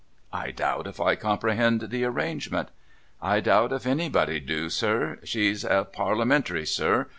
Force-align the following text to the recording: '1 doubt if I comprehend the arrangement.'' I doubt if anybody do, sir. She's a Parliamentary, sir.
'1 0.31 0.53
doubt 0.55 0.87
if 0.87 0.99
I 0.99 1.13
comprehend 1.15 1.91
the 1.91 2.05
arrangement.'' 2.05 2.69
I 3.21 3.39
doubt 3.39 3.71
if 3.71 3.85
anybody 3.85 4.39
do, 4.39 4.67
sir. 4.67 5.19
She's 5.23 5.63
a 5.63 5.83
Parliamentary, 5.85 6.65
sir. 6.65 7.09